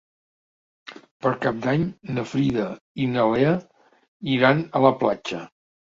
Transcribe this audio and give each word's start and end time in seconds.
Per 1.25 1.33
Cap 1.43 1.59
d'Any 1.65 1.83
na 2.17 2.23
Frida 2.31 2.65
i 3.05 3.07
na 3.13 3.27
Lea 3.35 3.53
iran 4.37 4.65
a 4.81 4.87
la 4.87 4.95
platja. 5.03 5.45